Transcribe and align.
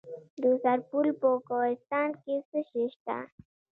د 0.41 0.43
سرپل 0.63 1.07
په 1.21 1.29
کوهستان 1.47 2.09
کې 2.23 2.35
څه 2.49 2.59
شی 2.69 2.83
شته؟ 2.93 3.17